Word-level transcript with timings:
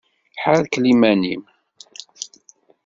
Ḥerkel 0.43 0.83
iman-im! 0.93 1.43